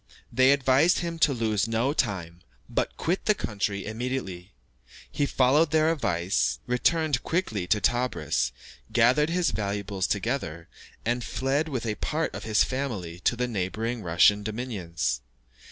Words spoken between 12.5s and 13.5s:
family to the